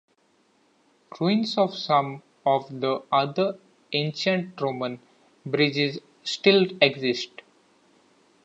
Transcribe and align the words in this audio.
Ruins 1.19 1.59
of 1.59 1.75
some 1.75 2.23
of 2.43 2.79
the 2.81 3.03
other 3.11 3.59
ancient 3.93 4.59
Roman 4.59 4.99
bridges 5.45 5.99
still 6.23 6.65
exist. 6.81 7.43